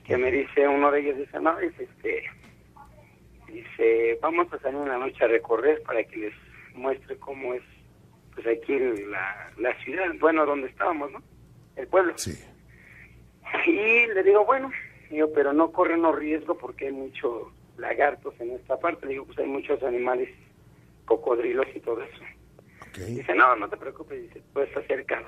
que 0.05 0.17
me 0.17 0.33
dice, 0.33 0.67
uno 0.67 0.91
de 0.91 1.01
ellos 1.01 1.19
dice, 1.19 1.39
no, 1.39 1.57
dice, 1.59 1.85
este, 1.85 2.25
dice, 3.53 4.19
vamos 4.21 4.53
a 4.53 4.59
salir 4.59 4.79
una 4.79 4.99
noche 4.99 5.25
a 5.25 5.29
recorrer 5.29 5.83
para 5.83 6.03
que 6.05 6.17
les 6.17 6.35
muestre 6.75 7.17
cómo 7.19 7.55
es, 7.55 7.63
pues 8.35 8.47
aquí 8.47 8.79
la, 8.79 9.51
la 9.59 9.75
ciudad, 9.83 10.07
bueno, 10.19 10.47
donde 10.47 10.69
estábamos, 10.69 11.13
¿no? 11.13 11.23
El 11.77 11.87
pueblo. 11.87 12.13
Sí. 12.17 12.33
Y 13.67 14.07
le 14.07 14.23
digo, 14.23 14.45
bueno, 14.45 14.71
digo, 15.11 15.31
pero 15.35 15.53
no 15.53 15.73
corre 15.73 15.95
uno 15.95 16.13
riesgo 16.13 16.57
porque 16.57 16.87
hay 16.87 16.93
muchos 16.93 17.49
lagartos 17.77 18.35
en 18.41 18.53
esta 18.53 18.79
parte. 18.79 19.07
Le 19.07 19.13
digo, 19.13 19.27
pues 19.27 19.39
hay 19.39 19.47
muchos 19.47 19.83
animales, 19.83 20.31
cocodrilos 21.05 21.67
y 21.75 21.81
todo 21.81 22.03
eso. 22.03 22.23
Dice, 23.07 23.35
no, 23.35 23.57
no 23.57 23.69
te 23.69 23.77
preocupes, 23.77 24.23
dice, 24.23 24.43
todo 24.53 24.65
está 24.65 24.83
cercano. 24.83 25.27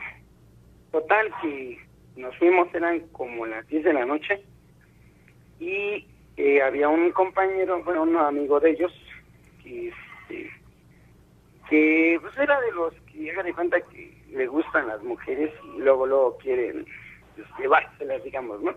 Total, 0.91 1.33
que 1.41 1.79
nos 2.17 2.37
fuimos, 2.37 2.73
eran 2.75 3.01
como 3.09 3.47
las 3.47 3.67
10 3.69 3.85
de 3.85 3.93
la 3.93 4.05
noche, 4.05 4.43
y 5.59 6.07
eh, 6.37 6.63
había 6.63 6.89
un 6.89 7.11
compañero, 7.13 7.83
bueno, 7.85 8.03
un 8.03 8.17
amigo 8.17 8.61
de 8.61 8.71
ellos, 8.71 8.93
que, 9.63 9.89
este, 9.89 10.51
que 11.69 12.19
pues 12.21 12.37
era 12.39 12.61
de 12.61 12.73
los 12.73 12.95
que 13.07 13.19
llega 13.19 13.43
de 13.43 13.55
cuenta 13.55 13.81
que 13.81 14.15
le 14.31 14.47
gustan 14.47 14.89
las 14.89 15.03
mujeres 15.03 15.53
y 15.77 15.81
luego, 15.81 16.07
luego 16.07 16.39
quieren 16.39 16.85
pues, 17.37 17.47
llevárselas, 17.59 18.23
digamos, 18.25 18.63
¿no? 18.63 18.75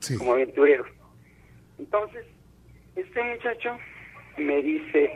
Sí. 0.00 0.16
como 0.18 0.32
aventurero. 0.32 0.84
Entonces, 1.78 2.26
este 2.94 3.22
muchacho 3.22 3.76
me 4.36 4.62
dice, 4.62 5.10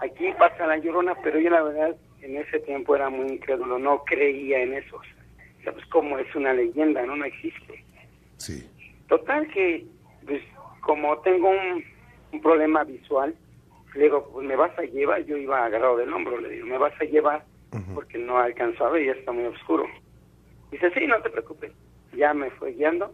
aquí 0.00 0.26
pasa 0.38 0.66
la 0.66 0.78
llorona, 0.78 1.14
pero 1.22 1.38
yo 1.40 1.50
la 1.50 1.62
verdad 1.62 1.96
en 2.22 2.36
ese 2.36 2.60
tiempo 2.60 2.94
era 2.94 3.08
muy 3.08 3.32
incrédulo, 3.32 3.78
no 3.78 4.04
creía 4.04 4.60
en 4.62 4.74
eso. 4.74 4.96
O 4.96 5.62
sea, 5.62 5.72
pues 5.72 5.86
como 5.86 6.18
es 6.18 6.34
una 6.34 6.52
leyenda, 6.52 7.04
no, 7.04 7.16
no 7.16 7.24
existe. 7.24 7.84
Sí. 8.36 8.68
Total 9.08 9.46
que, 9.48 9.86
pues, 10.26 10.42
como 10.80 11.18
tengo 11.18 11.50
un, 11.50 11.84
un 12.32 12.40
problema 12.40 12.84
visual, 12.84 13.34
le 13.94 14.04
digo, 14.04 14.28
pues 14.32 14.46
me 14.46 14.56
vas 14.56 14.76
a 14.78 14.82
llevar, 14.82 15.24
yo 15.24 15.36
iba 15.36 15.64
agarrado 15.64 15.96
del 15.96 16.12
hombro, 16.12 16.40
le 16.40 16.50
digo, 16.50 16.66
me 16.66 16.78
vas 16.78 16.92
a 17.00 17.04
llevar 17.04 17.44
porque 17.94 18.18
no 18.18 18.38
alcanzaba 18.38 18.98
y 18.98 19.06
ya 19.06 19.12
está 19.12 19.32
muy 19.32 19.44
oscuro. 19.44 19.86
Dice, 20.70 20.90
sí, 20.92 21.06
no 21.06 21.20
te 21.22 21.30
preocupes. 21.30 21.72
Ya 22.16 22.34
me 22.34 22.50
fue 22.52 22.72
guiando. 22.72 23.12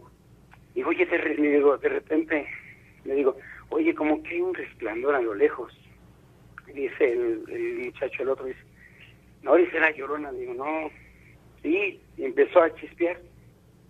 Y 0.73 0.83
oye, 0.83 1.05
de, 1.05 1.17
le 1.17 1.51
digo, 1.51 1.77
de 1.77 1.89
repente, 1.89 2.47
le 3.03 3.15
digo, 3.15 3.35
oye, 3.69 3.93
como 3.93 4.21
que 4.23 4.35
hay 4.35 4.41
un 4.41 4.53
resplandor 4.53 5.15
a 5.15 5.21
lo 5.21 5.33
lejos. 5.33 5.73
Dice 6.73 7.11
el, 7.11 7.43
el 7.49 7.85
muchacho, 7.85 8.23
el 8.23 8.29
otro, 8.29 8.45
dice, 8.45 8.59
no, 9.43 9.55
dice 9.55 9.79
la 9.79 9.91
llorona. 9.91 10.31
Le 10.31 10.39
digo, 10.39 10.53
no, 10.53 10.89
sí, 11.61 11.99
y 12.17 12.23
empezó 12.23 12.61
a 12.61 12.73
chispear. 12.75 13.19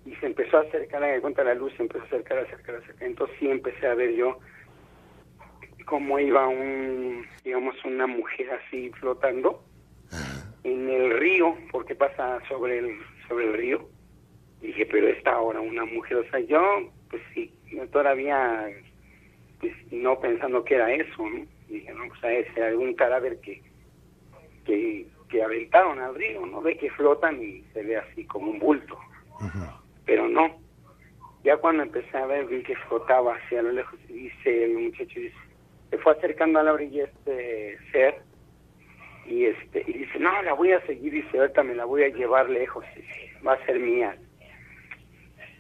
Y 0.08 0.16
se 0.16 0.28
empezó 0.28 0.58
a 0.58 0.62
acercar, 0.62 1.04
a 1.04 1.20
cuenta 1.20 1.44
la 1.44 1.54
luz, 1.54 1.74
se 1.76 1.84
empezó 1.84 2.04
a 2.04 2.08
acercar, 2.08 2.40
acercar, 2.40 2.76
acercar. 2.76 3.08
Entonces 3.08 3.36
sí 3.40 3.50
empecé 3.50 3.88
a 3.88 3.94
ver 3.94 4.16
yo 4.16 4.40
cómo 5.86 6.18
iba 6.20 6.48
un, 6.48 7.26
digamos, 7.44 7.76
una 7.84 8.08
mujer 8.08 8.52
así 8.52 8.90
flotando 9.00 9.64
en 10.64 10.90
el 10.90 11.18
río, 11.20 11.56
porque 11.72 11.96
pasa 11.96 12.40
sobre 12.48 12.80
el, 12.80 13.00
sobre 13.28 13.48
el 13.48 13.54
río. 13.54 13.90
Dije, 14.62 14.86
pero 14.86 15.08
está 15.08 15.34
ahora 15.34 15.60
una 15.62 15.86
mujer, 15.86 16.18
o 16.18 16.30
sea, 16.30 16.40
yo, 16.40 16.92
pues 17.10 17.22
sí, 17.34 17.54
todavía, 17.92 18.70
pues 19.60 19.74
no 19.92 20.20
pensando 20.20 20.64
que 20.64 20.76
era 20.76 20.92
eso, 20.92 21.30
¿no? 21.30 21.46
Dije, 21.68 21.94
no, 21.94 22.08
pues 22.08 22.48
es 22.48 22.58
algún 22.64 22.94
cadáver 22.94 23.40
que, 23.42 23.62
que, 24.66 25.06
que 25.30 25.44
aventaron 25.44 26.00
al 26.00 26.16
río, 26.16 26.46
¿no? 26.46 26.62
Ve 26.62 26.78
que 26.78 26.90
flotan 26.92 27.42
y 27.42 27.62
se 27.74 27.84
ve 27.84 27.98
así 27.98 28.26
como 28.26 28.52
un 28.52 28.60
bulto. 28.60 28.98
Pero 30.08 30.28
no. 30.28 30.60
Ya 31.44 31.58
cuando 31.58 31.84
empecé 31.84 32.18
a 32.18 32.26
ver, 32.26 32.46
vi 32.48 32.64
que 32.64 32.76
flotaba 32.76 33.36
hacia 33.36 33.62
lo 33.62 33.72
lejos 33.72 34.00
y 34.10 34.14
dice 34.14 34.66
el 34.66 34.74
muchacho, 34.74 35.20
dice, 35.20 35.36
se 35.92 35.98
fue 36.00 36.14
acercando 36.14 36.60
a 36.60 36.64
la 36.64 36.74
orilla 36.74 37.06
este 37.06 37.78
ser 37.92 38.16
y 39.28 39.46
este 39.46 39.84
y 39.88 39.94
dice, 39.94 40.20
no, 40.20 40.42
la 40.42 40.54
voy 40.54 40.72
a 40.72 40.86
seguir, 40.88 41.14
dice, 41.14 41.38
ahorita 41.38 41.64
me 41.64 41.76
la 41.76 41.86
voy 41.86 42.04
a 42.04 42.10
llevar 42.10 42.50
lejos, 42.50 42.84
va 43.46 43.54
a 43.54 43.66
ser 43.66 43.80
mía. 43.80 44.18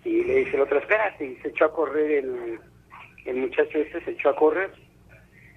Y 0.03 0.23
le 0.23 0.37
dice 0.37 0.55
el 0.55 0.61
otro, 0.61 0.79
espérate, 0.79 1.25
y 1.25 1.35
se 1.37 1.49
echó 1.49 1.65
a 1.65 1.73
correr 1.73 2.23
el, 2.23 2.59
el 3.25 3.35
muchacho 3.35 3.77
este, 3.77 4.01
se 4.03 4.11
echó 4.11 4.29
a 4.29 4.35
correr. 4.35 4.71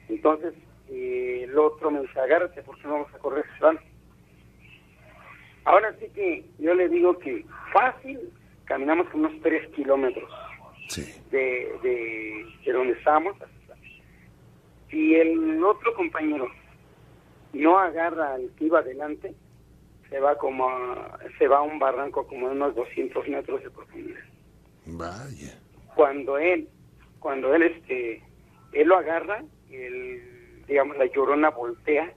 Entonces 0.08 0.54
eh, 0.90 1.42
el 1.44 1.56
otro 1.56 1.90
me 1.90 2.02
dice, 2.02 2.20
agárrate 2.20 2.62
porque 2.62 2.82
no 2.84 2.94
vamos 2.94 3.14
a 3.14 3.18
correr. 3.18 3.44
Ahora 5.64 5.94
sí 6.00 6.06
que 6.14 6.44
yo 6.58 6.74
le 6.74 6.88
digo 6.88 7.18
que 7.18 7.44
fácil, 7.72 8.18
caminamos 8.70 9.12
unos 9.14 9.32
tres 9.42 9.66
kilómetros 9.74 10.30
Sí. 10.86 11.02
de, 11.32 11.72
de, 11.82 12.46
de 12.64 12.72
donde 12.72 12.92
estábamos. 12.94 13.36
Si 14.88 15.14
el 15.16 15.62
otro 15.62 15.92
compañero 15.94 16.48
no 17.52 17.78
agarra 17.78 18.34
al 18.34 18.48
que 18.56 18.66
iba 18.66 18.78
adelante, 18.78 19.34
se 20.08 20.20
va 20.20 20.36
como 20.38 20.68
a, 20.68 21.18
se 21.38 21.48
va 21.48 21.58
a 21.58 21.62
un 21.62 21.78
barranco 21.80 22.26
como 22.28 22.48
de 22.48 22.54
unos 22.54 22.74
200 22.76 23.28
metros 23.28 23.62
de 23.62 23.70
profundidad. 23.70 24.20
Vaya. 24.86 25.58
Cuando 25.96 26.38
él, 26.38 26.68
cuando 27.18 27.52
él 27.54 27.62
este, 27.64 28.22
él 28.72 28.86
lo 28.88 28.98
agarra, 28.98 29.42
el, 29.70 30.64
digamos 30.68 30.96
la 30.96 31.06
llorona 31.06 31.50
voltea 31.50 32.12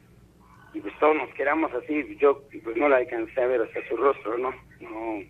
y 0.74 0.80
pues 0.82 0.94
todos 1.00 1.16
nos 1.16 1.32
quedamos 1.36 1.72
así, 1.74 2.16
yo 2.20 2.42
pues 2.64 2.76
no 2.78 2.90
la 2.90 2.98
alcancé 2.98 3.42
a 3.42 3.48
ver 3.48 3.62
hacia 3.62 3.88
su 3.88 3.96
rostro, 3.98 4.38
no, 4.40 4.52
no, 4.82 5.22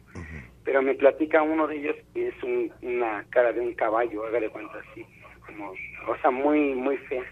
pero 0.64 0.82
me 0.82 0.94
platica 0.96 1.42
uno 1.42 1.68
de 1.68 1.78
ellos 1.78 1.96
que 2.14 2.28
es 2.30 2.44
un- 2.44 2.72
una 2.82 3.26
cara 3.30 3.52
de 3.54 3.62
un 3.62 3.74
caballo, 3.74 4.26
hágale 4.26 4.50
cuenta 4.50 4.80
así, 4.92 5.06
como, 5.46 5.72
o 6.08 6.18
sea, 6.22 6.32
muy, 6.32 6.74
muy 6.74 6.98
fea, 6.98 7.24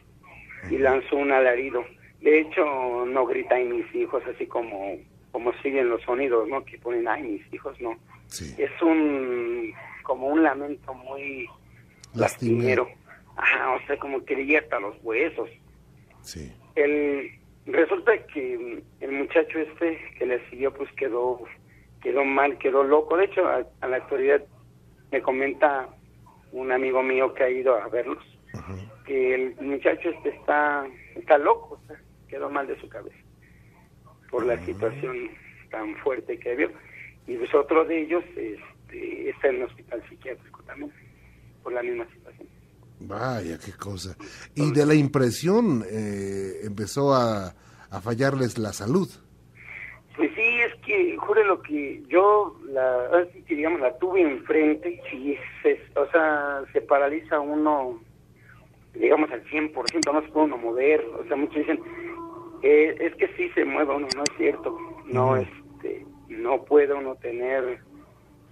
y 0.69 0.77
lanzó 0.77 1.15
un 1.15 1.31
alarido. 1.31 1.83
De 2.21 2.39
hecho, 2.41 3.05
no 3.05 3.25
grita 3.25 3.55
ay 3.55 3.65
mis 3.65 3.95
hijos, 3.95 4.21
así 4.27 4.45
como, 4.45 4.97
como 5.31 5.53
siguen 5.63 5.89
los 5.89 6.01
sonidos, 6.03 6.47
¿no? 6.49 6.63
Que 6.65 6.77
ponen 6.77 7.07
ay 7.07 7.23
mis 7.23 7.53
hijos, 7.53 7.79
no. 7.81 7.97
Sí. 8.27 8.53
Es 8.57 8.71
un, 8.81 9.73
como 10.03 10.27
un 10.27 10.43
lamento 10.43 10.93
muy 10.93 11.47
lastimero. 12.13 12.87
Ajá, 13.37 13.71
o 13.73 13.79
sea, 13.87 13.97
como 13.97 14.23
que 14.25 14.35
le 14.35 14.57
hasta 14.57 14.79
los 14.79 14.95
huesos 15.03 15.49
Sí. 16.21 16.51
el 16.75 17.31
resulta 17.65 18.11
que 18.27 18.83
el 18.99 19.11
muchacho 19.11 19.59
este 19.59 19.97
que 20.19 20.25
le 20.25 20.49
siguió 20.49 20.73
pues 20.73 20.91
quedó 20.93 21.39
quedó 22.01 22.23
mal 22.25 22.57
quedó 22.57 22.83
loco. 22.83 23.17
De 23.17 23.25
hecho 23.25 23.47
a, 23.47 23.65
a 23.81 23.87
la 23.87 23.97
actualidad 23.97 24.41
me 25.11 25.21
comenta 25.21 25.87
un 26.51 26.71
amigo 26.71 27.01
mío 27.03 27.33
que 27.33 27.43
ha 27.43 27.49
ido 27.49 27.75
a 27.75 27.87
verlos 27.87 28.23
que 29.05 29.35
el 29.35 29.55
muchacho 29.61 30.09
este 30.09 30.29
está 30.29 30.85
está 31.15 31.37
loco 31.37 31.79
o 31.81 31.87
sea, 31.87 32.01
quedó 32.27 32.49
mal 32.49 32.67
de 32.67 32.79
su 32.79 32.89
cabeza 32.89 33.17
por 34.31 34.45
la 34.45 34.57
situación 34.65 35.29
tan 35.69 35.95
fuerte 35.97 36.39
que 36.39 36.55
vio. 36.55 36.71
Y 37.27 37.35
pues 37.35 37.53
otro 37.53 37.85
de 37.85 38.03
ellos 38.03 38.23
este, 38.35 39.29
está 39.29 39.49
en 39.49 39.57
el 39.57 39.63
hospital 39.63 40.03
psiquiátrico 40.09 40.63
también 40.63 40.91
por 41.61 41.73
la 41.73 41.83
misma 41.83 42.07
situación. 42.11 42.47
Vaya, 43.01 43.57
qué 43.63 43.73
cosa. 43.73 44.15
Y 44.55 44.71
de 44.71 44.85
la 44.85 44.93
impresión 44.93 45.83
eh, 45.89 46.61
empezó 46.63 47.13
a, 47.13 47.53
a 47.89 48.01
fallarles 48.01 48.57
la 48.57 48.73
salud. 48.73 49.09
Pues 50.15 50.29
sí, 50.35 50.50
que, 50.91 51.17
jure 51.17 51.45
lo 51.45 51.61
que 51.61 52.01
yo, 52.07 52.55
la, 52.65 53.05
así 53.21 53.41
que 53.43 53.55
digamos, 53.55 53.79
la 53.79 53.97
tuve 53.97 54.21
enfrente, 54.21 55.01
y 55.13 55.37
se, 55.61 55.79
o 55.95 56.05
sea, 56.11 56.63
se 56.73 56.81
paraliza 56.81 57.39
uno, 57.39 57.99
digamos, 58.93 59.31
al 59.31 59.43
100%, 59.45 60.13
no 60.13 60.21
se 60.21 60.27
puede 60.29 60.45
uno 60.47 60.57
mover, 60.57 61.05
o 61.19 61.23
sea, 61.25 61.37
muchos 61.37 61.55
dicen, 61.55 61.79
eh, 62.61 62.95
es 62.99 63.15
que 63.15 63.27
sí 63.35 63.49
se 63.55 63.63
mueve 63.65 63.95
uno, 63.95 64.07
no 64.15 64.23
es 64.23 64.37
cierto, 64.37 64.77
no, 65.05 65.37
este, 65.37 66.05
no 66.27 66.63
puede 66.63 66.93
uno 66.93 67.15
tener, 67.15 67.79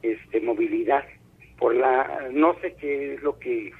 este, 0.02 0.40
movilidad, 0.42 1.04
por 1.58 1.76
la, 1.76 2.30
no 2.32 2.56
sé 2.62 2.74
qué 2.76 3.16
es 3.16 3.22
lo 3.22 3.38
que, 3.38 3.72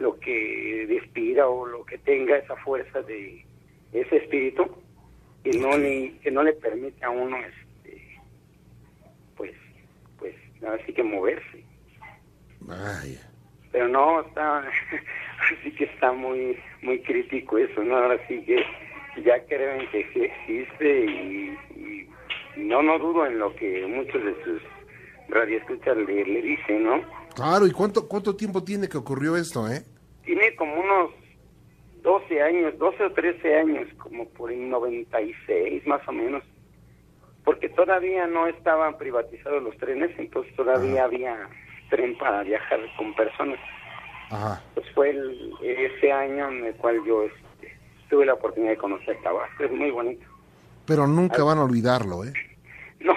lo 0.00 0.18
que 0.18 0.86
despida 0.86 1.48
o 1.48 1.66
lo 1.66 1.84
que 1.86 1.96
tenga 1.98 2.36
esa 2.36 2.56
fuerza 2.56 3.00
de 3.02 3.44
ese 3.92 4.16
espíritu, 4.16 4.68
que 5.42 5.58
no 5.58 5.76
le 5.76 6.14
que 6.22 6.30
no 6.30 6.42
le 6.42 6.52
permite 6.52 7.04
a 7.04 7.10
uno 7.10 7.36
este 7.36 8.18
pues 9.36 9.52
pues 10.18 10.34
así 10.66 10.92
que 10.92 11.02
moverse 11.02 11.64
Vaya. 12.60 13.20
pero 13.72 13.88
no 13.88 14.20
está 14.20 14.58
así 15.58 15.70
que 15.72 15.84
está 15.84 16.12
muy 16.12 16.58
muy 16.82 17.00
crítico 17.02 17.58
eso 17.58 17.82
no 17.82 17.96
ahora 17.96 18.18
sí 18.28 18.42
que 18.44 18.64
ya 19.24 19.44
creen 19.46 19.88
que 19.90 20.08
sí 20.12 20.20
existe 20.24 21.04
y, 21.06 21.58
y 21.76 22.08
no 22.60 22.82
no 22.82 22.98
dudo 22.98 23.26
en 23.26 23.38
lo 23.38 23.54
que 23.56 23.86
muchos 23.86 24.22
de 24.24 24.34
sus 24.44 24.62
radioescuchas 25.28 25.96
le, 25.96 26.24
le 26.24 26.42
dicen 26.42 26.84
no 26.84 27.22
Claro, 27.34 27.66
¿y 27.66 27.70
cuánto, 27.72 28.06
cuánto 28.08 28.36
tiempo 28.36 28.62
tiene 28.62 28.90
que 28.90 28.98
ocurrió 28.98 29.36
esto, 29.36 29.66
eh? 29.66 29.82
tiene 30.24 30.54
como 30.54 30.74
unos 30.78 31.10
12 32.02 32.42
años, 32.42 32.78
12 32.78 33.04
o 33.04 33.12
13 33.12 33.56
años, 33.58 33.88
como 33.98 34.28
por 34.30 34.52
el 34.52 34.68
96 34.68 35.86
más 35.86 36.06
o 36.06 36.12
menos, 36.12 36.42
porque 37.44 37.68
todavía 37.70 38.26
no 38.26 38.46
estaban 38.46 38.96
privatizados 38.98 39.62
los 39.62 39.76
trenes, 39.78 40.10
entonces 40.18 40.54
todavía 40.54 41.04
había 41.04 41.48
tren 41.90 42.16
para 42.18 42.42
viajar 42.42 42.80
con 42.96 43.14
personas. 43.14 43.58
Ajá. 44.30 44.62
Pues 44.74 44.86
fue 44.94 45.10
el- 45.10 45.52
ese 45.62 46.10
año 46.12 46.48
en 46.50 46.64
el 46.66 46.74
cual 46.76 47.00
yo 47.06 47.24
este, 47.24 47.76
tuve 48.08 48.24
la 48.26 48.34
oportunidad 48.34 48.72
de 48.72 48.78
conocer 48.78 49.16
Tabasco, 49.22 49.64
es 49.64 49.72
muy 49.72 49.90
bonito. 49.90 50.24
Pero 50.86 51.06
nunca 51.06 51.42
van 51.44 51.58
a 51.58 51.64
olvidarlo, 51.64 52.24
¿eh? 52.24 52.32
No, 53.00 53.14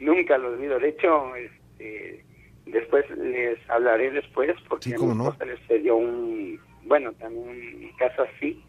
nunca 0.00 0.36
lo 0.38 0.48
olvido. 0.48 0.78
De 0.80 0.88
hecho, 0.88 1.36
este, 1.36 2.24
después 2.66 3.08
les 3.10 3.58
hablaré 3.70 4.10
después 4.10 4.50
porque 4.68 4.88
Sí, 4.90 4.94
a 4.94 4.98
mi 4.98 5.06
no. 5.14 5.28
esposa 5.28 5.44
le 5.44 5.56
sucedió 5.58 5.94
un, 5.96 6.60
bueno, 6.82 7.12
también 7.12 7.48
un 7.48 7.96
caso 7.96 8.22
así, 8.36 8.60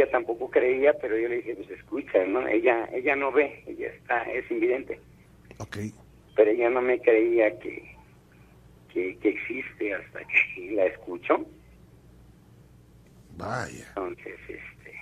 ella 0.00 0.10
tampoco 0.10 0.50
creía, 0.50 0.94
pero 0.94 1.16
yo 1.18 1.28
le 1.28 1.36
dije, 1.36 1.54
pues 1.56 1.70
escucha, 1.70 2.24
¿no? 2.24 2.46
Ella, 2.48 2.88
ella 2.92 3.14
no 3.16 3.30
ve, 3.30 3.62
ella 3.66 3.88
está, 3.88 4.22
es 4.32 4.50
invidente, 4.50 4.98
Ok. 5.58 5.76
pero 6.34 6.50
ella 6.50 6.70
no 6.70 6.80
me 6.80 6.98
creía 7.00 7.58
que, 7.58 7.94
que, 8.92 9.18
que 9.18 9.28
existe 9.28 9.94
hasta 9.94 10.20
que 10.20 10.70
la 10.74 10.86
escucho. 10.86 11.44
Vaya. 13.36 13.86
Entonces, 13.88 14.38
este, 14.48 14.92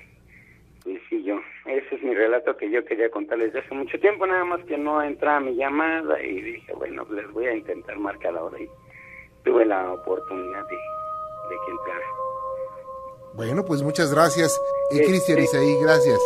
pues 0.82 1.00
sí, 1.08 1.22
yo, 1.22 1.40
ese 1.66 1.94
es 1.94 2.02
mi 2.02 2.14
relato 2.14 2.56
que 2.56 2.70
yo 2.70 2.84
quería 2.84 3.10
contarles 3.10 3.52
de 3.52 3.60
hace 3.60 3.74
mucho 3.74 3.98
tiempo, 4.00 4.26
nada 4.26 4.44
más 4.44 4.64
que 4.64 4.78
no 4.78 5.00
entraba 5.02 5.40
mi 5.40 5.54
llamada 5.54 6.20
y 6.22 6.40
dije, 6.40 6.72
bueno, 6.74 7.06
les 7.12 7.30
voy 7.30 7.46
a 7.46 7.54
intentar 7.54 7.96
marcar 7.98 8.36
ahora 8.36 8.60
y 8.60 8.68
tuve 9.44 9.64
la 9.64 9.92
oportunidad 9.92 10.66
de, 10.66 10.76
de 10.76 11.56
que 11.66 11.70
entrara. 11.72 12.06
Bueno, 13.38 13.64
pues 13.64 13.82
muchas 13.82 14.10
gracias. 14.10 14.60
Eh, 14.90 15.04
Cristian 15.06 15.38
Isaí, 15.38 15.78
gracias. 15.80 16.18